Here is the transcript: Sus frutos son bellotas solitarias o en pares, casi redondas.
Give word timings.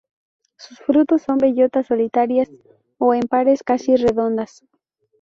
Sus 0.57 0.79
frutos 0.79 1.21
son 1.21 1.37
bellotas 1.37 1.85
solitarias 1.85 2.49
o 2.97 3.13
en 3.13 3.27
pares, 3.27 3.61
casi 3.61 3.97
redondas. 3.97 4.65